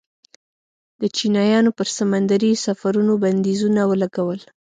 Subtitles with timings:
[1.01, 4.39] د چینایانو پر سمندري سفرونو بندیزونه ولګول.